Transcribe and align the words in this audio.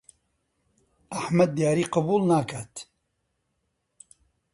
ئەحمەد 1.15 1.51
دیاری 1.57 1.89
قبوڵ 1.93 2.21
ناکات. 2.31 2.73